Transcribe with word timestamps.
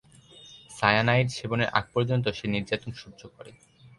Cyanide 0.69 1.27
সেবনের 1.37 1.69
আগ 1.77 1.85
পর্যন্ত 1.93 2.25
সে 2.37 2.45
নির্যাতন 2.47 2.91
সহ্য 3.01 3.21
করে। 3.35 3.51